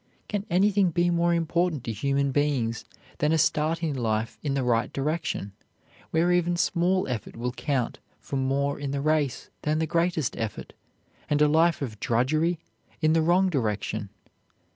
[0.27, 2.85] Can anything be more important to human beings
[3.19, 5.51] than a start in life in the right direction,
[6.09, 10.73] where even small effort will count for more in the race than the greatest effort
[11.29, 12.57] and a life of drudgery
[12.99, 14.09] in the wrong direction?